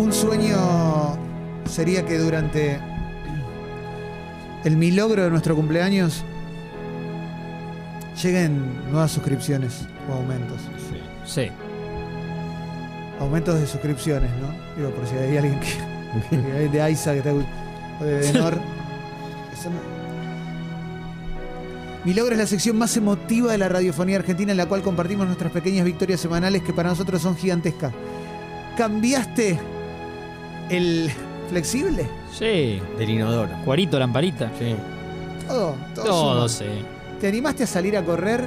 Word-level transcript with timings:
Un 0.00 0.14
sueño 0.14 0.56
sería 1.66 2.06
que 2.06 2.16
durante 2.16 2.80
el 4.64 4.78
milogro 4.78 5.24
de 5.24 5.30
nuestro 5.30 5.54
cumpleaños 5.54 6.24
lleguen 8.22 8.90
nuevas 8.90 9.10
suscripciones 9.10 9.82
o 10.10 10.14
aumentos. 10.14 10.56
Sí. 11.26 11.50
Aumentos 13.20 13.60
de 13.60 13.66
suscripciones, 13.66 14.30
¿no? 14.40 14.48
Digo, 14.74 14.88
por 14.96 15.06
si 15.06 15.16
hay 15.16 15.36
alguien 15.36 15.60
que, 15.60 16.36
de 16.68 16.80
AISA 16.80 17.12
que 17.12 17.18
está 17.18 17.32
o 17.34 18.04
de 18.04 18.20
Denor. 18.20 18.54
Eso 19.52 19.68
no- 19.68 19.76
Mi 22.06 22.14
logro 22.14 22.32
es 22.32 22.38
la 22.38 22.46
sección 22.46 22.78
más 22.78 22.96
emotiva 22.96 23.52
de 23.52 23.58
la 23.58 23.68
radiofonía 23.68 24.16
argentina 24.16 24.50
en 24.52 24.56
la 24.56 24.64
cual 24.64 24.80
compartimos 24.80 25.26
nuestras 25.26 25.52
pequeñas 25.52 25.84
victorias 25.84 26.20
semanales 26.20 26.62
que 26.62 26.72
para 26.72 26.88
nosotros 26.88 27.20
son 27.20 27.36
gigantescas. 27.36 27.92
¿Cambiaste 28.78 29.60
el 30.70 31.10
flexible? 31.48 32.08
Sí. 32.32 32.80
Del 32.98 33.10
inodoro. 33.10 33.50
Cuarito, 33.64 33.98
lamparita. 33.98 34.50
Sí. 34.58 34.74
Todo, 35.46 35.74
todo. 35.94 36.04
Todo, 36.04 36.48
sí. 36.48 36.64
¿Te 37.20 37.28
animaste 37.28 37.64
a 37.64 37.66
salir 37.66 37.96
a 37.96 38.04
correr 38.04 38.44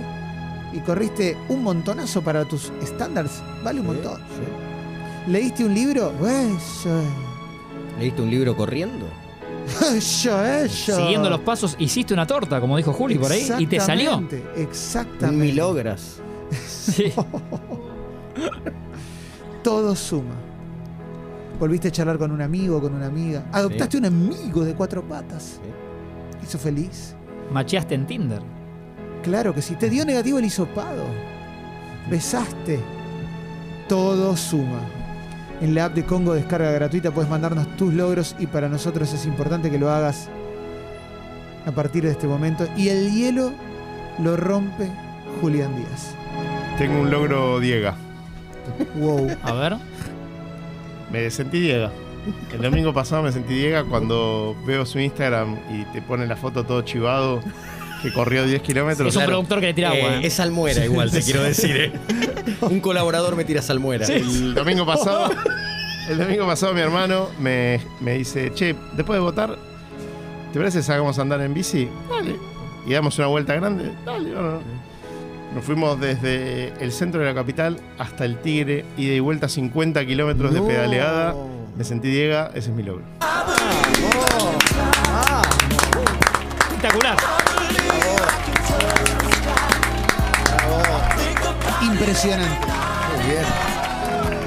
y 0.71 0.79
corriste 0.79 1.37
un 1.49 1.63
montonazo 1.63 2.21
para 2.21 2.45
tus 2.45 2.71
estándares? 2.81 3.41
Vale 3.63 3.81
un 3.81 3.87
montón. 3.87 4.21
¿Leíste 5.27 5.63
un 5.63 5.73
libro? 5.73 6.11
Eso 6.21 7.01
¿Leíste 7.99 8.21
un 8.21 8.29
libro 8.29 8.55
corriendo? 8.55 9.05
es. 9.65 9.81
Eso, 9.93 10.45
eso. 10.45 10.95
Siguiendo 10.95 11.29
los 11.29 11.39
pasos, 11.41 11.75
hiciste 11.79 12.13
una 12.13 12.27
torta, 12.27 12.59
como 12.59 12.75
dijo 12.75 12.91
Juli 12.91 13.17
por 13.17 13.31
ahí, 13.31 13.47
y 13.59 13.67
te 13.67 13.79
salió. 13.79 14.23
Exactamente, 14.55 15.25
Un 15.29 15.37
milogras. 15.39 16.19
Sí. 16.67 17.13
Todo 19.63 19.95
suma. 19.95 20.35
Volviste 21.63 21.87
a 21.87 21.91
charlar 21.91 22.17
con 22.17 22.29
un 22.29 22.41
amigo, 22.41 22.81
con 22.81 22.93
una 22.93 23.05
amiga. 23.05 23.45
Adoptaste 23.53 23.97
un 23.97 24.03
amigo 24.03 24.65
de 24.65 24.73
cuatro 24.73 25.01
patas. 25.01 25.61
Hizo 26.43 26.59
feliz. 26.59 27.15
Macheaste 27.53 27.95
en 27.95 28.05
Tinder. 28.05 28.41
Claro 29.23 29.55
que 29.55 29.61
sí. 29.61 29.75
Te 29.75 29.89
dio 29.89 30.03
negativo 30.03 30.39
el 30.39 30.43
hisopado. 30.43 31.05
Besaste. 32.11 32.81
Todo 33.87 34.35
suma. 34.35 34.81
En 35.61 35.73
la 35.73 35.85
app 35.85 35.93
de 35.93 36.03
Congo 36.03 36.33
descarga 36.33 36.69
gratuita 36.69 37.11
puedes 37.11 37.29
mandarnos 37.31 37.65
tus 37.77 37.93
logros 37.93 38.35
y 38.39 38.47
para 38.47 38.67
nosotros 38.67 39.13
es 39.13 39.25
importante 39.25 39.71
que 39.71 39.79
lo 39.79 39.89
hagas 39.89 40.27
a 41.65 41.71
partir 41.71 42.03
de 42.03 42.11
este 42.11 42.27
momento. 42.27 42.67
Y 42.75 42.89
el 42.89 43.09
hielo 43.09 43.53
lo 44.21 44.35
rompe 44.35 44.91
Julián 45.39 45.73
Díaz. 45.77 46.13
Tengo 46.77 46.99
un 46.99 47.09
logro 47.09 47.61
Diega. 47.61 47.95
Wow. 48.99 49.29
A 49.43 49.53
ver. 49.53 49.77
Me 51.13 51.29
sentí 51.29 51.59
Diega. 51.59 51.91
El 52.51 52.61
domingo 52.61 52.91
pasado 52.93 53.21
me 53.23 53.31
sentí 53.31 53.53
Diega 53.53 53.83
cuando 53.83 54.55
veo 54.65 54.83
su 54.85 54.99
Instagram 54.99 55.57
y 55.71 55.85
te 55.93 56.01
pone 56.01 56.25
la 56.25 56.35
foto 56.35 56.63
todo 56.65 56.81
chivado 56.81 57.39
que 58.01 58.11
corrió 58.11 58.43
10 58.45 58.61
kilómetros. 58.63 59.09
Es 59.09 59.15
un 59.15 59.19
Claro. 59.21 59.31
productor 59.33 59.59
que 59.59 59.67
le 59.67 59.73
tira 59.75 59.89
agua. 59.91 60.15
Eh, 60.15 60.19
¿eh? 60.23 60.27
es 60.27 60.33
salmuera 60.33 60.83
igual, 60.83 61.11
te 61.11 61.21
quiero 61.21 61.43
decir. 61.43 61.77
¿eh? 61.77 61.91
Un 62.61 62.79
colaborador 62.79 63.35
me 63.35 63.45
tira 63.45 63.61
salmuera. 63.61 64.07
El 64.07 64.55
domingo 64.55 64.85
pasado, 64.85 65.29
el 66.09 66.17
domingo 66.17 66.45
pasado 66.47 66.73
mi 66.73 66.81
hermano 66.81 67.29
me, 67.39 67.79
me 68.01 68.13
dice, 68.17 68.51
che, 68.53 68.75
después 68.93 69.17
de 69.17 69.21
votar, 69.21 69.55
¿te 70.51 70.57
parece 70.59 70.79
que 70.79 70.83
salgamos 70.83 71.17
a 71.19 71.21
andar 71.21 71.39
en 71.41 71.53
bici? 71.53 71.87
Dale. 72.09 72.35
Y 72.87 72.91
damos 72.93 73.17
una 73.19 73.27
vuelta 73.27 73.53
grande. 73.55 73.91
Dale, 74.03 74.31
no, 74.31 74.41
no. 74.41 74.59
Nos 75.55 75.63
fuimos 75.63 75.99
desde 75.99 76.73
el 76.83 76.91
centro 76.91 77.21
de 77.21 77.27
la 77.27 77.35
capital 77.35 77.79
hasta 77.99 78.25
el 78.25 78.37
Tigre, 78.37 78.85
ida 78.97 79.13
y 79.13 79.19
vuelta 79.19 79.47
50 79.47 80.03
kilómetros 80.05 80.53
de 80.53 80.59
No. 80.61 80.67
pedaleada. 80.67 81.35
Me 81.77 81.83
sentí 81.83 82.09
Diega, 82.09 82.47
ese 82.55 82.69
es 82.69 82.75
mi 82.75 82.83
logro. 82.83 83.03
Espectacular. 86.69 87.17
Impresionante. 91.81 92.67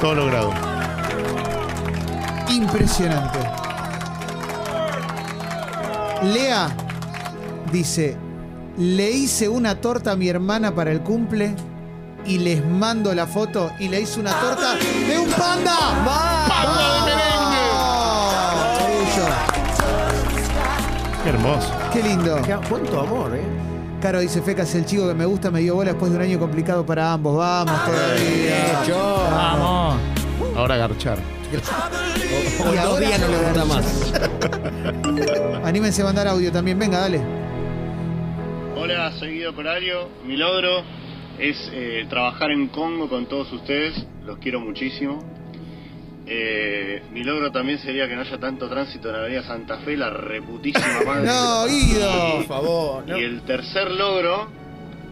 Todo 0.00 0.14
logrado. 0.14 0.52
Impresionante. 2.48 3.38
Lea 6.22 6.68
dice, 7.72 8.16
le 8.78 9.10
hice 9.10 9.48
una 9.48 9.80
torta 9.80 10.12
a 10.12 10.16
mi 10.16 10.28
hermana 10.28 10.74
para 10.74 10.90
el 10.92 11.00
cumple 11.00 11.54
y 12.26 12.38
les 12.38 12.64
mando 12.64 13.14
la 13.14 13.26
foto 13.26 13.70
y 13.78 13.88
le 13.88 14.00
hice 14.02 14.20
una 14.20 14.32
torta 14.32 14.74
de 14.74 15.18
un 15.18 15.28
panda. 15.30 15.76
¡Panda 16.48 16.94
de 16.94 17.00
merengue! 17.06 17.56
Qué 21.22 21.28
hermoso. 21.30 21.72
Qué 21.92 22.02
lindo. 22.02 22.38
¿Cuánto 22.68 23.00
amor, 23.00 23.34
eh? 23.34 23.42
Caro 24.00 24.20
dice, 24.20 24.42
Fecas, 24.42 24.74
el 24.74 24.84
chico 24.84 25.08
que 25.08 25.14
me 25.14 25.24
gusta 25.24 25.50
me 25.50 25.60
dio 25.60 25.74
bola 25.74 25.90
después 25.92 26.10
de 26.12 26.18
un 26.18 26.22
año 26.22 26.38
complicado 26.38 26.84
para 26.86 27.12
ambos. 27.12 27.36
Vamos 27.36 27.80
todavía. 27.84 28.82
Vamos. 29.30 29.96
Ahora 30.56 30.76
garchar. 30.76 31.18
O 31.18 31.52
Y 31.52 31.56
el 31.56 32.82
dos 32.82 32.86
ahora- 32.86 33.06
días 33.06 33.20
no 33.20 33.28
le 33.28 33.38
gusta 33.38 33.64
más. 33.64 33.84
Anímense 35.64 36.02
a 36.02 36.04
mandar 36.04 36.28
audio 36.28 36.52
también. 36.52 36.78
Venga, 36.78 36.98
dale. 37.00 37.20
Hola, 38.88 39.10
soy 39.18 39.32
Guido 39.32 39.52
Corario. 39.52 40.08
Mi 40.24 40.36
logro 40.36 40.84
es 41.40 41.56
eh, 41.72 42.06
trabajar 42.08 42.52
en 42.52 42.68
Congo 42.68 43.08
con 43.08 43.26
todos 43.26 43.52
ustedes. 43.52 44.06
Los 44.24 44.38
quiero 44.38 44.60
muchísimo. 44.60 45.24
Eh, 46.24 47.02
mi 47.12 47.24
logro 47.24 47.50
también 47.50 47.80
sería 47.80 48.06
que 48.06 48.14
no 48.14 48.20
haya 48.20 48.38
tanto 48.38 48.68
tránsito 48.68 49.08
en 49.08 49.14
la 49.14 49.20
Avenida 49.22 49.42
Santa 49.42 49.78
Fe, 49.78 49.96
la 49.96 50.10
reputísima 50.10 51.00
madre. 51.04 51.26
No, 51.26 51.66
Guido. 51.66 52.36
Por 52.36 52.44
favor. 52.44 53.04
no. 53.08 53.18
Y 53.18 53.24
el 53.24 53.42
tercer 53.42 53.90
logro 53.90 54.46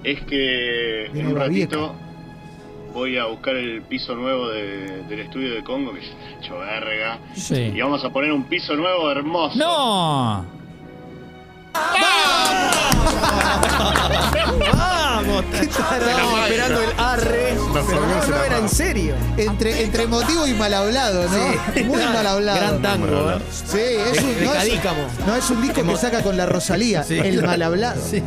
es 0.05 0.21
que 0.23 1.07
en 1.07 1.27
un 1.27 1.34
ratito 1.37 1.97
voy 2.93 3.19
a 3.19 3.25
buscar 3.25 3.57
el 3.57 3.83
piso 3.83 4.15
nuevo 4.15 4.51
de- 4.51 5.03
del 5.09 5.19
estudio 5.19 5.53
de 5.53 5.65
Congo, 5.65 5.93
que 5.93 6.01
ya 6.01 6.07
está 6.13 6.39
hecho 6.39 6.59
verga. 6.61 7.19
Sí. 7.34 7.73
Y 7.75 7.81
vamos 7.81 8.05
a 8.05 8.11
poner 8.11 8.31
un 8.31 8.45
piso 8.45 8.77
nuevo 8.77 9.11
hermoso. 9.11 9.59
¡No! 9.59 10.47
Vamos, 11.75 13.44
estábamos 14.61 15.45
esperando 15.53 16.81
el 16.83 16.91
arre. 16.99 17.56
Pero 17.72 18.00
no, 18.06 18.27
no 18.37 18.45
era 18.45 18.59
en 18.59 18.69
serio. 18.69 19.15
Entre, 19.37 19.83
entre 19.84 20.05
emotivo 20.05 20.47
y 20.47 20.55
mal 20.55 20.72
hablado, 20.75 21.25
¿no? 21.28 21.84
Muy 21.84 22.03
mal 22.05 22.27
hablado. 22.27 22.59
Gran 22.59 22.83
tango, 22.83 23.31
¿eh? 23.31 23.39
Sí, 23.50 23.78
es 23.78 24.22
un, 24.22 24.45
no, 24.45 24.53
es, 24.53 24.59
Cadícamo. 24.59 25.06
no, 25.27 25.37
es 25.37 25.50
un 25.50 25.62
disco 25.62 25.83
que 25.83 25.97
saca 25.97 26.22
con 26.22 26.37
la 26.37 26.47
Rosalía, 26.47 27.03
Sí. 27.03 27.19
el 27.19 27.43
mal 27.43 27.62
hablado. 27.62 28.00
Sí. 28.11 28.22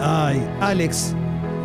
Ay, 0.00 0.42
Alex. 0.60 1.14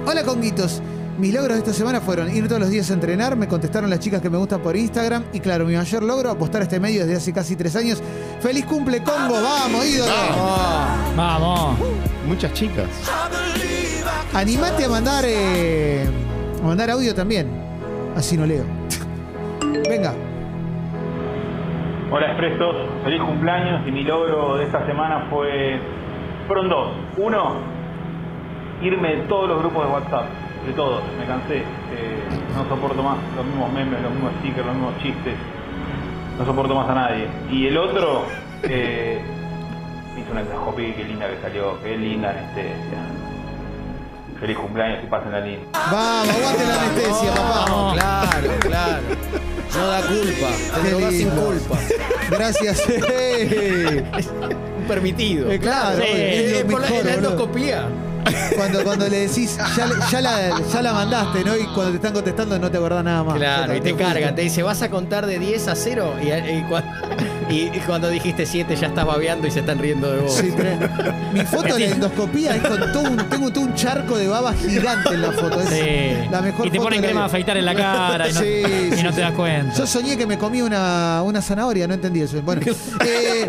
Hola, 0.06 0.24
conguitos. 0.24 0.81
Mis 1.17 1.33
logros 1.33 1.53
de 1.53 1.59
esta 1.59 1.73
semana 1.73 2.00
fueron 2.00 2.29
ir 2.29 2.47
todos 2.47 2.61
los 2.61 2.69
días 2.69 2.91
a 2.91 2.94
entrenar, 2.94 3.35
me 3.35 3.47
contestaron 3.47 3.89
las 3.89 4.00
chicas 4.00 4.22
que 4.22 4.29
me 4.29 4.38
gustan 4.38 4.61
por 4.61 4.75
Instagram 4.75 5.23
y 5.33 5.39
claro, 5.39 5.66
mi 5.66 5.75
mayor 5.75 6.03
logro, 6.03 6.29
apostar 6.29 6.61
a 6.61 6.66
este 6.66 6.79
medio 6.79 7.01
desde 7.01 7.16
hace 7.17 7.33
casi 7.33 7.55
tres 7.55 7.75
años. 7.75 8.03
¡Feliz 8.39 8.66
cumple, 8.66 9.01
Congo! 9.01 9.33
¡Vamos, 9.33 9.83
ídolo! 9.83 10.11
Vamos. 11.16 11.79
Muchas 12.28 12.53
chicas. 12.53 12.88
Animate 14.31 14.85
a 14.85 14.89
mandar, 14.89 15.23
eh, 15.28 16.07
a 16.61 16.67
mandar 16.67 16.91
audio 16.91 17.16
también. 17.16 17.49
Así 18.16 18.38
no 18.38 18.45
leo. 18.45 18.66
Venga. 19.89 20.13
Hola 22.11 22.28
Expresos, 22.28 22.75
feliz 23.03 23.22
cumpleaños 23.22 23.88
y 23.88 23.91
mi 23.91 24.03
logro 24.03 24.57
de 24.57 24.66
esta 24.66 24.85
semana 24.85 25.25
fue... 25.31 25.79
Fueron 26.45 26.69
dos. 26.69 26.94
Uno, 27.17 27.55
irme 28.84 29.16
de 29.16 29.22
todos 29.23 29.49
los 29.49 29.59
grupos 29.59 29.85
de 29.85 29.91
WhatsApp, 29.91 30.25
de 30.67 30.73
todos, 30.73 31.01
me 31.19 31.25
cansé. 31.25 31.57
Eh, 31.57 32.23
no 32.55 32.67
soporto 32.69 33.01
más 33.01 33.17
los 33.35 33.45
mismos 33.45 33.72
memes, 33.73 34.01
los 34.01 34.11
mismos 34.11 34.31
stickers, 34.39 34.66
los 34.66 34.75
mismos 34.75 34.94
chistes. 35.01 35.35
No 36.37 36.46
soporto 36.46 36.75
más 36.75 36.90
a 36.90 36.93
nadie. 36.96 37.28
Y 37.52 37.67
el 37.67 37.78
otro, 37.78 38.25
eh, 38.64 39.19
hice 40.17 40.31
una 40.31 40.43
Jopi, 40.66 40.91
qué 40.93 41.03
linda 41.03 41.28
que 41.29 41.41
salió, 41.41 41.81
qué 41.81 41.97
linda 41.97 42.29
anestesia. 42.29 42.99
Feliz 44.40 44.58
cumpleaños 44.58 45.03
y 45.03 45.08
pasen 45.08 45.31
la 45.31 45.40
linda. 45.40 45.66
Vamos, 45.73 46.29
aguante 46.35 46.64
la 46.66 46.81
anestesia, 46.84 47.31
papá. 47.34 47.66
Vamos, 47.67 47.93
claro, 47.93 48.49
claro. 48.59 49.03
No 49.75 49.87
da 49.87 50.02
culpa. 50.02 50.81
Te 50.84 50.91
lo 50.91 51.11
sin 51.11 51.29
culpa. 51.29 51.78
Gracias. 52.29 52.84
Eh, 52.90 54.03
Un 54.79 54.84
permitido. 54.87 55.49
claro, 55.59 55.97
Sí. 55.97 56.03
es 56.08 56.11
Eh, 56.11 56.66
lo 56.70 56.79
la, 56.79 56.79
mejor, 56.79 56.81
la 56.81 56.97
boludo. 57.02 57.13
endoscopía. 57.29 57.85
Cuando, 58.56 58.84
cuando 58.84 59.08
le 59.08 59.28
decís, 59.28 59.58
ya, 60.12 60.22
la, 60.22 60.62
ya 60.72 60.82
la 60.82 60.94
mandaste, 60.94 61.44
¿no? 61.44 61.56
Y 61.56 61.66
cuando 61.68 61.91
te 61.91 61.96
están 61.97 62.14
contestando 62.14 62.59
no 62.59 62.70
te 62.72 62.78
acordás 62.78 63.03
nada 63.03 63.24
más. 63.24 63.35
Claro, 63.35 63.76
y 63.76 63.82
te 63.82 63.96
cargan, 63.96 64.35
te 64.35 64.41
dice, 64.41 64.64
vas 64.64 64.82
a 64.82 64.90
contar 64.90 65.26
de 65.26 65.40
10 65.40 65.68
a 65.68 65.76
0 65.76 66.14
y, 66.22 66.26
y 66.28 66.64
cua- 66.70 66.84
y- 67.50 67.70
y 67.76 67.82
cuando 67.85 68.09
dijiste 68.09 68.46
7 68.46 68.76
ya 68.76 68.88
estás 68.88 69.06
babeando 69.06 69.47
y 69.47 69.52
se 69.52 69.59
están 69.62 69.79
riendo 69.79 70.12
de 70.12 70.20
vos. 70.22 70.34
Sí, 70.35 70.52
Mi 71.34 71.41
foto 71.41 71.76
de 71.76 71.79
la 71.79 71.85
endoscopía 71.96 72.56
es 72.56 72.64
con 72.64 72.79
todo 72.91 73.02
un, 73.03 73.18
tengo 73.29 73.52
todo 73.52 73.64
un 73.66 73.76
charco 73.76 74.18
de 74.18 74.28
baba 74.28 74.53
gigante 74.53 75.09
en 75.14 75.22
la 75.22 75.32
foto. 75.32 75.62
Es 75.62 75.70
Sí. 75.70 76.28
la 76.32 76.41
mejor 76.41 76.68
y 76.68 76.72
te 76.72 76.78
foto 76.78 76.88
ponen 76.90 77.02
crema 77.02 77.22
de 77.22 77.26
afeitar 77.28 77.58
en 77.58 77.66
la 77.66 77.76
cara 77.76 78.28
y 78.30 78.34
no, 78.34 78.40
Sí, 78.41 78.64
y 79.00 79.03
no 79.03 79.09
sí. 79.09 79.16
te 79.16 79.22
das 79.22 79.32
cuenta. 79.34 79.73
Yo 79.76 79.88
soñé 79.88 80.18
que 80.18 80.26
me 80.26 80.38
comí 80.38 80.62
una, 80.62 81.22
una 81.23 81.41
zanahoria, 81.41 81.88
no 81.88 81.94
entendí 81.94 82.22
eso. 82.22 82.41
Bueno, 82.41 82.62
eh, 83.06 83.47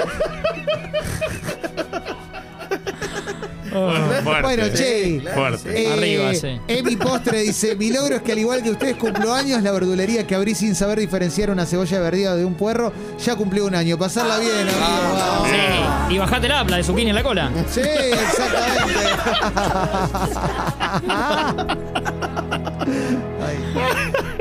Fuerte. 4.25 4.43
bueno, 4.43 4.65
che. 4.75 5.21
Fuerte. 5.35 5.83
eh, 5.83 5.93
Arriba, 5.93 6.35
sí. 6.35 6.61
Emi 6.69 6.97
Postre 6.97 7.41
dice: 7.43 7.77
Mi 7.77 7.91
logro 7.93 8.17
es 8.17 8.23
que 8.23 8.33
al 8.33 8.39
igual 8.39 8.63
que 8.63 8.71
ustedes 8.71 8.97
cumplo 8.97 9.33
años, 9.35 9.63
la 9.63 9.71
verdulería 9.73 10.27
que 10.27 10.35
abrí 10.35 10.55
sin 10.55 10.75
saber 10.75 10.99
diferenciar 11.01 11.51
una 11.51 11.67
cebolla 11.67 12.01
verdida 12.01 12.37
de 12.37 12.45
un 12.45 12.55
puerro, 12.55 12.93
ya 13.25 13.37
cumplió 13.37 13.67
un 13.67 13.75
año. 13.75 13.97
Pasarla 13.99 14.39
bien, 14.39 14.53
amigo. 14.69 15.47
Sí. 15.47 16.15
Y 16.15 16.19
bajate 16.19 16.49
la, 16.49 16.65
la 16.65 16.77
de 16.79 16.83
zucchini 16.83 17.11
en 17.11 17.15
la 17.17 17.23
cola. 17.23 17.51
Sí, 17.71 17.81
exactamente. 17.81 18.95
Ay. 23.41 23.59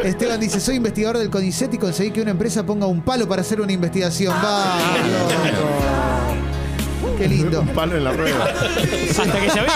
Esteban 0.03 0.39
dice, 0.39 0.59
soy 0.59 0.75
investigador 0.75 1.17
del 1.17 1.29
CONICET 1.29 1.73
y 1.73 1.77
conseguí 1.77 2.11
que 2.11 2.21
una 2.21 2.31
empresa 2.31 2.63
ponga 2.65 2.85
un 2.87 3.01
palo 3.01 3.27
para 3.27 3.41
hacer 3.41 3.59
una 3.61 3.71
investigación. 3.73 4.33
Vamos. 4.41 4.83
Qué 7.17 7.27
lindo. 7.27 7.61
Un 7.61 7.67
palo 7.69 7.97
en 7.97 8.03
la 8.03 8.11
rueda. 8.11 8.45
Hasta 9.09 9.39
que 9.39 9.47
ya 9.47 9.63
vi. 9.63 9.69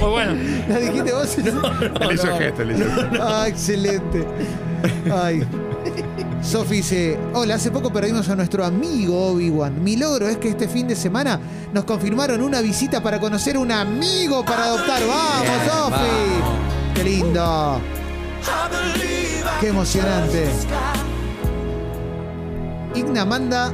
Muy 0.00 0.10
bueno. 0.10 0.32
¿La 0.68 0.78
dijiste 0.78 1.12
vos? 1.12 1.36
Le 1.38 2.14
hizo 2.14 2.26
el 2.26 2.38
gesto, 2.38 2.64
le 2.64 2.74
hizo. 2.78 2.86
Ah, 3.20 3.46
excelente. 3.46 4.26
Ay. 5.12 5.46
Sofi 6.42 6.76
dice, 6.76 7.18
hola, 7.34 7.56
hace 7.56 7.70
poco 7.70 7.92
perdimos 7.92 8.28
a 8.30 8.36
nuestro 8.36 8.64
amigo 8.64 9.32
Obi-Wan. 9.32 9.84
Mi 9.84 9.96
logro 9.96 10.26
es 10.28 10.38
que 10.38 10.48
este 10.48 10.68
fin 10.68 10.88
de 10.88 10.96
semana 10.96 11.38
nos 11.72 11.84
confirmaron 11.84 12.40
una 12.40 12.62
visita 12.62 13.02
para 13.02 13.20
conocer 13.20 13.58
un 13.58 13.70
amigo 13.70 14.42
para 14.44 14.64
adoptar. 14.64 15.02
¡Vamos, 15.06 15.46
Sofi! 15.70 16.94
¡Qué 16.94 17.04
lindo! 17.04 17.80
¡Qué 19.60 19.68
emocionante! 19.68 20.48
Igna 22.94 23.24
manda 23.26 23.72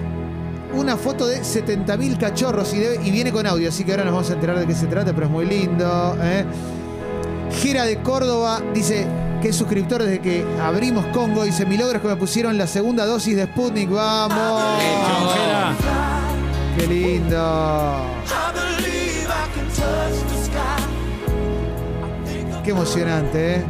una 0.76 0.96
foto 0.96 1.26
de 1.26 1.40
70.000 1.40 2.18
cachorros 2.18 2.72
y, 2.74 3.10
viene 3.10 3.32
con 3.32 3.46
audio, 3.46 3.68
así 3.68 3.84
que 3.84 3.92
ahora 3.92 4.04
nos 4.04 4.12
vamos 4.12 4.30
a 4.30 4.34
enterar 4.34 4.58
de 4.58 4.66
qué 4.66 4.74
se 4.74 4.86
trata, 4.86 5.12
pero 5.12 5.26
es 5.26 5.32
muy 5.32 5.46
lindo. 5.46 6.16
¿eh? 6.20 6.44
De 7.62 8.00
Córdoba 8.02 8.62
dice 8.72 9.06
que 9.42 9.48
es 9.48 9.56
suscriptor 9.56 10.02
desde 10.02 10.20
que 10.20 10.44
abrimos 10.62 11.04
Congo. 11.06 11.44
Dice, 11.44 11.66
mi 11.66 11.76
logro 11.76 11.96
es 11.96 12.02
que 12.02 12.08
me 12.08 12.16
pusieron 12.16 12.56
la 12.56 12.66
segunda 12.66 13.04
dosis 13.04 13.36
de 13.36 13.44
Sputnik. 13.44 13.90
¡Vamos! 13.90 14.62
¡Qué 16.78 16.86
lindo! 16.86 18.00
Qué 22.62 22.70
emocionante, 22.70 23.56
¿eh? 23.56 23.64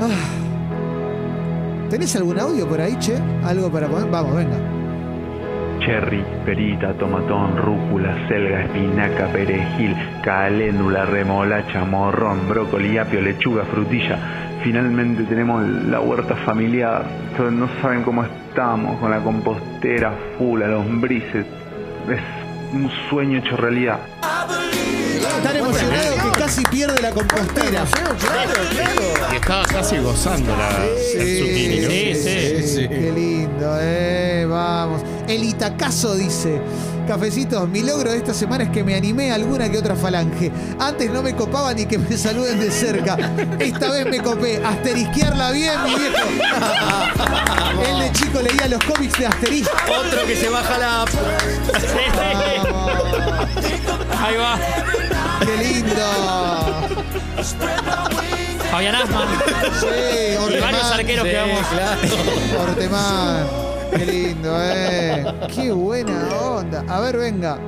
Ah. 0.00 1.88
¿Tenés 1.90 2.14
algún 2.14 2.38
audio 2.38 2.68
por 2.68 2.80
ahí, 2.80 2.96
che? 3.00 3.16
¿Algo 3.44 3.70
para 3.70 3.88
poner? 3.88 4.08
Vamos, 4.10 4.36
venga. 4.36 4.69
Cherry, 5.80 6.22
perita, 6.44 6.92
tomatón, 6.92 7.56
rúcula, 7.56 8.14
selga, 8.28 8.64
espinaca, 8.64 9.26
perejil, 9.32 9.96
caléndula, 10.22 11.06
remolacha, 11.06 11.84
morrón, 11.84 12.48
brócoli, 12.48 12.98
apio, 12.98 13.22
lechuga, 13.22 13.64
frutilla. 13.64 14.18
Finalmente 14.62 15.24
tenemos 15.24 15.66
la 15.66 16.00
huerta 16.00 16.36
familiar. 16.36 17.04
No 17.50 17.68
saben 17.80 18.02
cómo 18.02 18.24
estamos 18.24 18.98
con 19.00 19.10
la 19.10 19.20
compostera 19.20 20.12
full, 20.36 20.62
a 20.62 20.68
lombrices. 20.68 21.46
Es 22.08 22.74
un 22.74 22.90
sueño 23.08 23.38
hecho 23.38 23.56
realidad. 23.56 24.00
Tan 25.42 25.56
emocionado 25.56 26.14
que 26.32 26.38
casi 26.38 26.62
pierde 26.64 27.00
la 27.00 27.10
compostera. 27.10 27.84
Y 29.32 29.36
estaba 29.36 29.64
casi 29.66 29.98
gozando 29.98 30.54
la. 30.56 30.70
Sí, 31.12 32.14
sí. 32.14 32.66
sí. 32.66 32.88
Qué 32.88 33.12
lindo, 33.14 33.76
eh. 33.80 34.46
Vamos. 34.48 35.02
El 35.28 35.44
Itacazo 35.44 36.14
dice. 36.14 36.60
Cafecitos, 37.06 37.68
mi 37.68 37.82
logro 37.82 38.12
de 38.12 38.18
esta 38.18 38.32
semana 38.32 38.64
es 38.64 38.70
que 38.70 38.84
me 38.84 38.94
animé 38.94 39.32
a 39.32 39.34
alguna 39.34 39.68
que 39.68 39.78
otra 39.78 39.96
falange. 39.96 40.52
Antes 40.78 41.10
no 41.10 41.22
me 41.24 41.34
copaba 41.34 41.74
ni 41.74 41.86
que 41.86 41.98
me 41.98 42.16
saluden 42.16 42.60
de 42.60 42.70
cerca. 42.70 43.16
Esta 43.58 43.90
vez 43.90 44.06
me 44.06 44.22
copé. 44.22 44.62
Asterisquearla 44.64 45.50
bien, 45.50 45.72
mi 45.84 45.94
viejo. 45.96 46.28
Él 47.88 47.98
de 47.98 48.12
chico 48.12 48.40
leía 48.40 48.68
los 48.68 48.84
cómics 48.84 49.18
de 49.18 49.26
Asterisco. 49.26 49.72
Otro 50.06 50.24
que 50.24 50.36
se 50.36 50.48
baja 50.50 50.78
la 50.78 51.02
app. 51.02 51.08
Sí, 51.08 51.86
sí. 53.60 53.72
Ahí 54.22 54.36
va. 54.36 54.58
¡Qué 55.40 55.56
lindo! 55.56 56.06
Fabián 58.70 58.94
Asman. 58.94 59.28
Sí, 59.80 59.86
Y 59.86 60.36
varios 60.36 60.62
Ortemán. 60.62 60.92
arqueros 61.00 61.24
que 61.24 61.36
vamos. 61.36 61.66
claro. 61.68 62.62
Ortemán. 62.70 63.46
Qué 63.96 64.06
lindo, 64.06 64.56
eh. 64.62 65.24
Qué 65.54 65.72
buena 65.72 66.28
onda. 66.40 66.84
A 66.88 67.00
ver, 67.00 67.16
venga. 67.16 67.58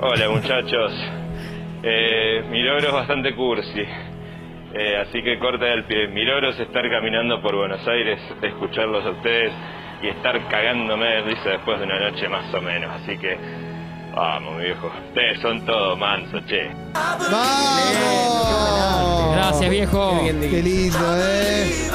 Hola 0.00 0.28
muchachos, 0.30 0.92
Eh, 1.84 2.42
mi 2.50 2.62
logro 2.62 2.88
es 2.88 2.92
bastante 2.94 3.34
cursi, 3.36 3.82
Eh, 4.76 4.96
así 5.06 5.22
que 5.22 5.38
corta 5.38 5.66
el 5.68 5.84
pie. 5.84 6.08
Mi 6.08 6.24
logro 6.24 6.50
es 6.50 6.58
estar 6.58 6.82
caminando 6.90 7.40
por 7.40 7.54
Buenos 7.54 7.86
Aires, 7.86 8.18
escucharlos 8.42 9.04
a 9.06 9.10
ustedes 9.10 9.52
y 10.02 10.08
estar 10.08 10.48
cagándome 10.48 11.06
de 11.06 11.20
risa 11.22 11.50
después 11.50 11.78
de 11.78 11.84
una 11.84 12.00
noche 12.10 12.28
más 12.28 12.52
o 12.52 12.60
menos. 12.60 12.90
Así 13.00 13.16
que, 13.18 13.38
vamos 14.14 14.58
viejo, 14.58 14.90
ustedes 15.08 15.40
son 15.40 15.64
todo 15.66 15.96
manso, 15.96 16.38
che. 16.46 16.70
¡Vamos! 16.94 18.54
Gracias, 19.34 19.70
viejo. 19.70 20.20
Qué 20.24 20.32
bien 20.32 20.50
Qué 20.50 20.62
lindo, 20.62 20.98
¿eh? 21.18 21.90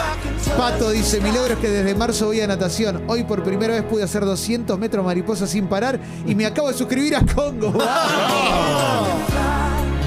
Pato 0.57 0.91
dice, 0.91 1.21
mi 1.21 1.31
logro 1.31 1.53
es 1.53 1.59
que 1.59 1.69
desde 1.69 1.95
marzo 1.95 2.27
voy 2.27 2.41
a 2.41 2.47
natación. 2.47 3.03
Hoy 3.07 3.23
por 3.23 3.43
primera 3.43 3.73
vez 3.73 3.83
pude 3.83 4.03
hacer 4.03 4.25
200 4.25 4.77
metros 4.77 5.05
mariposa 5.05 5.47
sin 5.47 5.67
parar 5.67 5.99
y 6.25 6.35
me 6.35 6.45
acabo 6.45 6.67
de 6.67 6.73
suscribir 6.73 7.15
a 7.15 7.25
Congo. 7.25 7.71
¡Vamos! 7.77 9.07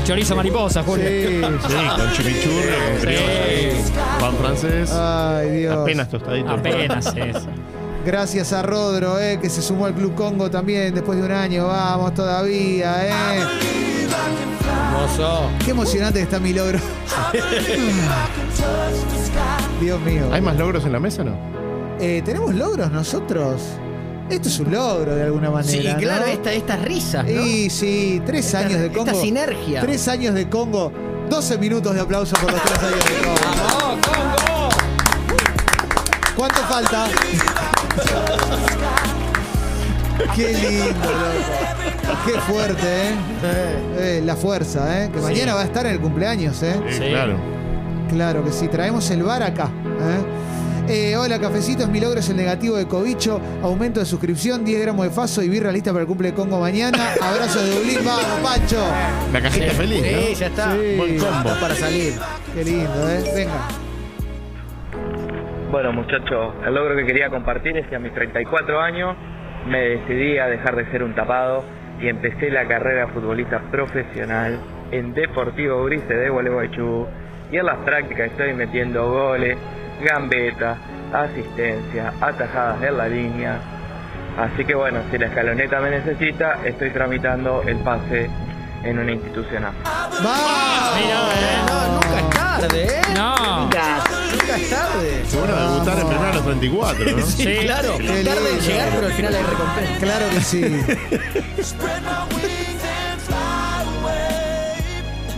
Chorizo 0.05 0.35
mariposa, 0.35 0.82
Julio. 0.82 1.06
Sí. 1.06 1.41
Sí, 1.69 1.75
con 1.97 2.12
chimichurri, 2.12 2.73
con 2.73 3.00
brioche, 3.00 3.73
pan 4.20 4.35
francés. 4.37 4.93
Ay, 4.93 5.50
Dios. 5.50 5.76
Apenas 5.79 6.09
tostadito. 6.11 6.50
Apenas 6.50 7.17
es. 7.17 7.37
Gracias 8.04 8.52
a 8.52 8.62
Rodro, 8.62 9.20
eh, 9.20 9.38
que 9.40 9.49
se 9.49 9.62
sumó 9.62 9.87
al 9.87 9.94
Club 9.94 10.14
Congo 10.14 10.50
también 10.50 10.93
después 10.94 11.19
de 11.19 11.25
un 11.25 11.31
año. 11.32 11.66
Vamos 11.69 12.12
todavía, 12.14 13.06
eh. 13.06 13.43
Hermoso. 14.94 15.49
Qué 15.64 15.70
emocionante 15.70 16.19
que 16.19 16.25
está 16.25 16.38
mi 16.40 16.52
logro. 16.52 16.78
Dios 19.81 20.00
mío. 20.00 20.28
¿Hay 20.32 20.40
más 20.40 20.56
logros 20.56 20.84
en 20.84 20.93
la 20.93 21.00
mesa 21.00 21.22
no? 21.25 21.32
Eh, 22.00 22.23
¿Tenemos 22.25 22.54
logros 22.54 22.90
nosotros? 22.90 23.61
Esto 24.30 24.49
es 24.49 24.59
un 24.61 24.73
logro 24.73 25.14
de 25.14 25.23
alguna 25.25 25.50
manera. 25.50 25.92
Sí, 25.99 26.02
claro, 26.04 26.26
¿no? 26.26 26.32
esta, 26.32 26.52
estas 26.52 26.80
risas, 26.82 27.25
¿no? 27.25 27.30
Y 27.30 27.68
sí, 27.71 28.21
tres 28.25 28.47
Esta- 28.47 28.61
años 28.61 28.80
de 28.80 28.87
esta 28.87 28.99
Congo. 28.99 29.21
sinergia. 29.21 29.80
Tres 29.80 30.09
años 30.09 30.35
de 30.35 30.49
Congo. 30.49 30.92
12 31.28 31.59
minutos 31.59 31.94
de 31.94 32.00
aplauso 32.00 32.35
por 32.37 32.50
los 32.52 32.62
tres 32.62 32.78
años 32.78 33.04
de 33.04 33.14
Congo. 33.26 33.35
¡Vamos, 33.80 34.06
Congo! 34.06 34.31
¿Cuánto 36.36 36.60
falta? 36.62 37.06
Qué 40.34 40.52
lindo, 40.52 41.10
loco. 41.10 42.22
Qué 42.26 42.32
fuerte, 42.40 42.82
¿eh? 43.08 43.14
Eh, 43.98 44.22
la 44.24 44.36
fuerza, 44.36 45.04
¿eh? 45.04 45.10
Que 45.12 45.20
mañana 45.20 45.54
va 45.54 45.62
a 45.62 45.64
estar 45.64 45.84
en 45.86 45.92
el 45.92 46.00
cumpleaños, 46.00 46.62
¿eh? 46.62 46.80
Sí, 46.88 46.94
Sí. 46.98 47.04
claro. 47.10 47.36
Claro 48.08 48.44
que 48.44 48.52
sí, 48.52 48.68
traemos 48.68 49.10
el 49.10 49.22
bar 49.22 49.42
acá. 49.42 49.70
¿eh? 50.86 51.12
Eh, 51.12 51.16
hola, 51.16 51.38
cafecitos. 51.38 51.88
Mi 51.88 52.00
logro 52.00 52.20
es 52.20 52.28
el 52.28 52.36
negativo 52.36 52.76
de 52.76 52.86
Covicho. 52.86 53.40
Aumento 53.62 54.00
de 54.00 54.06
suscripción, 54.06 54.64
10 54.64 54.82
gramos 54.82 55.06
de 55.06 55.10
faso 55.12 55.42
y 55.42 55.48
birra 55.48 55.72
lista 55.72 55.92
para 55.92 56.02
el 56.02 56.06
cumple 56.08 56.28
de 56.30 56.34
Congo 56.34 56.58
mañana. 56.60 57.14
Abrazo 57.20 57.60
de 57.62 57.70
Dublín, 57.74 57.98
vamos, 58.04 58.24
Pancho. 58.42 58.82
La 59.32 59.40
cajita 59.40 59.72
feliz, 59.72 60.02
Sí, 60.02 60.14
¿no? 60.32 60.38
ya 60.38 60.46
está. 60.46 60.72
Sí. 60.72 60.96
Buen 60.96 61.18
combo. 61.18 61.50
Para 61.60 61.74
salir. 61.74 62.14
Qué 62.54 62.64
lindo, 62.64 63.08
¿eh? 63.10 63.32
Venga. 63.34 63.68
Bueno 65.73 65.91
muchachos, 65.91 66.55
el 66.67 66.75
logro 66.75 66.95
que 66.97 67.07
quería 67.07 67.31
compartir 67.31 67.79
es 67.79 67.87
que 67.87 67.97
a 67.97 67.99
mis 67.99 68.12
34 68.12 68.79
años 68.79 69.17
me 69.67 69.81
decidí 69.81 70.37
a 70.37 70.47
dejar 70.47 70.76
de 70.76 70.85
ser 70.91 71.02
un 71.02 71.14
tapado 71.14 71.64
y 71.99 72.09
empecé 72.09 72.50
la 72.50 72.69
carrera 72.69 73.09
futbolista 73.09 73.59
profesional 73.71 74.61
en 74.91 75.14
Deportivo 75.14 75.83
Brice 75.85 76.12
de 76.12 76.29
Gualeguaychú 76.29 77.07
y 77.50 77.57
en 77.57 77.64
las 77.64 77.79
prácticas 77.79 78.33
estoy 78.33 78.52
metiendo 78.52 79.11
goles, 79.11 79.57
gambetas, 80.05 80.76
asistencia, 81.11 82.12
atajadas 82.21 82.83
en 82.83 82.99
la 82.99 83.09
línea 83.09 83.59
Así 84.37 84.67
que 84.67 84.75
bueno, 84.75 85.00
si 85.11 85.17
la 85.17 85.26
escaloneta 85.29 85.81
me 85.81 85.88
necesita, 85.88 86.59
estoy 86.67 86.91
tramitando 86.91 87.62
el 87.67 87.79
pase 87.79 88.29
en 88.85 88.99
una 88.99 89.12
institucional. 89.12 89.73
¡Va! 90.23 90.43
Nunca 94.52 94.64
es 94.64 94.71
tarde. 94.71 95.25
Seguro 95.28 95.56
debutar 95.56 95.99
en 95.99 96.06
primera 96.09 96.30
a 96.30 96.35
los 96.35 96.44
34, 96.44 97.04
¿no? 97.16 97.26
Sí, 97.26 97.32
Sí. 97.42 97.54
claro. 97.62 97.97
Qué 97.99 98.04
Tarde 98.06 98.21
en 98.21 98.44
lindo. 98.56 98.66
llegar, 98.66 98.88
pero 98.94 99.06
al 99.06 99.12
final 99.12 99.35
hay 99.35 99.42
recompensa. 99.42 99.99
Claro 100.00 100.26
que 100.30 100.40
sí. 100.40 100.62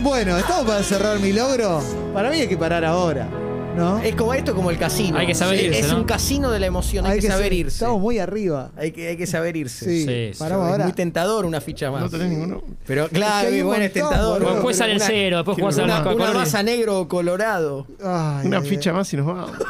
Bueno, 0.01 0.37
¿estamos 0.37 0.65
para 0.65 0.83
cerrar 0.83 1.19
mi 1.19 1.33
logro? 1.33 1.81
Para 2.13 2.29
mí 2.29 2.39
hay 2.41 2.47
que 2.47 2.57
parar 2.57 2.85
ahora, 2.85 3.27
¿no? 3.75 3.99
Es 3.99 4.15
como 4.15 4.33
esto, 4.33 4.55
como 4.55 4.71
el 4.71 4.77
casino. 4.77 5.17
Hay 5.17 5.27
que 5.27 5.35
saber 5.35 5.63
irse, 5.63 5.79
Es 5.79 5.89
¿no? 5.91 5.97
un 5.97 6.03
casino 6.05 6.51
de 6.51 6.59
la 6.59 6.65
emoción, 6.65 7.05
hay, 7.05 7.19
que, 7.19 7.27
saber 7.27 7.45
ser- 7.45 7.53
irse. 7.53 7.75
Estamos 7.77 7.99
muy 8.01 8.19
arriba. 8.19 8.71
Hay 8.77 8.91
que, 8.91 9.09
hay 9.09 9.17
que 9.17 9.27
saber 9.27 9.55
irse. 9.57 9.85
Sí, 9.85 10.05
Sí, 10.05 10.31
paramos 10.39 10.65
Es 10.67 10.71
ahora. 10.71 10.83
muy 10.85 10.93
tentador 10.93 11.45
una 11.45 11.61
ficha 11.61 11.91
más. 11.91 12.01
No 12.01 12.09
tenés 12.09 12.29
ninguno. 12.29 12.63
Pero 12.85 13.07
claro, 13.09 13.47
Es 13.47 13.49
que 13.49 13.55
hay 13.55 13.61
un 13.61 13.67
bueno, 13.67 13.83
es 13.83 13.91
montón, 13.95 14.09
tentador. 14.09 14.39
boludo. 14.39 14.53
Después 14.55 14.77
sale 14.77 14.91
el 14.93 14.97
Una- 14.97 15.05
cero, 15.07 15.37
después 15.37 15.57
jugás 15.59 15.77
una- 15.77 15.97
al 15.97 16.07
Una, 16.07 16.15
una 16.29 16.33
masa 16.33 16.63
negro 16.63 16.99
o 17.01 17.07
colorado. 17.07 17.85
Ay, 18.03 18.47
Una 18.47 18.57
ay, 18.59 18.69
ficha 18.69 18.93
más 18.93 19.11
y 19.13 19.17
nos 19.17 19.25
vamos. 19.27 19.51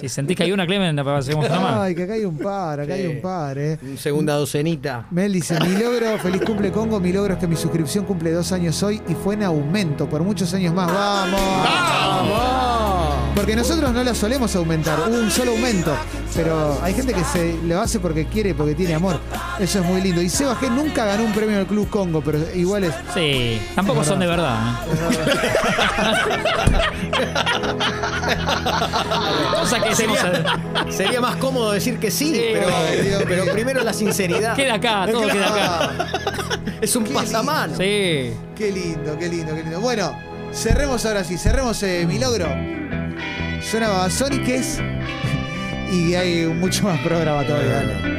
Si 0.00 0.08
sentís 0.10 0.36
que 0.36 0.42
hay 0.42 0.52
una, 0.52 0.66
Clemen, 0.66 0.94
la 0.96 1.16
hacemos 1.16 1.46
una 1.48 1.60
más. 1.60 1.74
Ay, 1.78 1.94
que 1.94 2.02
acá 2.02 2.14
hay 2.14 2.24
un 2.24 2.36
par, 2.36 2.80
acá 2.80 2.92
hay 2.94 3.02
Sí. 3.02 3.06
un 3.08 3.20
par, 3.22 3.56
eh. 3.56 3.78
Segunda 3.96 4.34
docenita. 4.34 5.06
Mel 5.10 5.32
dice, 5.32 5.58
mi 5.60 5.76
logro, 5.80 6.18
feliz 6.18 6.42
cumple 6.44 6.70
Congo, 6.72 6.98
mi 7.00 7.12
logro 7.12 7.34
es 7.34 7.38
que 7.40 7.46
mi 7.46 7.56
suscripción 7.56 8.04
cumple 8.04 8.32
dos 8.32 8.50
años 8.52 8.82
hoy 8.82 9.00
y 9.08 9.14
fue 9.14 9.34
en 9.34 9.44
aumento 9.44 10.06
por 10.08 10.22
muchos 10.22 10.52
años 10.52 10.74
más. 10.74 10.92
¡Vamos! 10.92 12.55
Porque 13.36 13.54
nosotros 13.54 13.92
no 13.92 14.02
la 14.02 14.14
solemos 14.14 14.56
aumentar, 14.56 14.98
hubo 14.98 15.18
un 15.18 15.30
solo 15.30 15.50
aumento, 15.52 15.94
pero 16.34 16.80
hay 16.82 16.94
gente 16.94 17.12
que 17.12 17.22
se 17.22 17.54
lo 17.64 17.78
hace 17.80 18.00
porque 18.00 18.24
quiere, 18.26 18.54
porque 18.54 18.74
tiene 18.74 18.94
amor. 18.94 19.20
Eso 19.60 19.80
es 19.80 19.84
muy 19.84 20.00
lindo. 20.00 20.22
Y 20.22 20.30
Seba 20.30 20.58
G 20.58 20.70
nunca 20.70 21.04
ganó 21.04 21.24
un 21.24 21.34
premio 21.34 21.58
del 21.58 21.66
Club 21.66 21.90
Congo, 21.90 22.22
pero 22.22 22.38
igual 22.54 22.84
es... 22.84 22.94
Sí, 23.12 23.60
tampoco 23.74 24.02
son 24.04 24.20
de 24.20 24.26
verdad. 24.26 24.80
¿eh? 24.88 24.96
Cosa 29.60 29.82
que. 29.82 29.94
Sería, 29.94 30.44
sería 30.90 31.20
más 31.20 31.36
cómodo 31.36 31.72
decir 31.72 31.98
que 31.98 32.10
sí, 32.10 32.34
Sí, 32.34 32.42
pero, 33.26 33.52
primero 33.52 33.82
la 33.82 33.92
sinceridad. 33.92 34.56
Queda 34.56 34.74
acá, 34.74 35.06
todo 35.10 35.28
queda 35.28 35.48
acá. 35.48 35.90
Es 36.80 36.94
un 36.96 37.04
pasamano. 37.04 37.76
Sí. 37.76 38.32
Qué 38.54 38.72
lindo, 38.72 39.16
qué 39.18 39.28
lindo, 39.28 39.54
qué 39.54 39.62
lindo. 39.62 39.80
Bueno, 39.80 40.16
cerremos 40.52 41.04
ahora 41.04 41.24
sí, 41.24 41.38
cerremos 41.38 41.82
eh, 41.82 42.04
mi 42.06 42.18
logro. 42.18 42.46
Suena 43.68 43.88
Babasóniques 43.88 44.80
y 45.92 46.14
hay 46.14 46.46
mucho 46.46 46.84
más 46.84 47.00
programa 47.00 47.44
todavía. 47.44 48.15